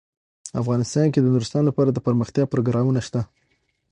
[0.61, 3.21] افغانستان کې د نورستان لپاره دپرمختیا پروګرامونه شته.